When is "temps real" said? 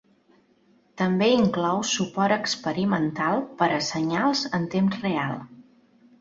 4.77-5.39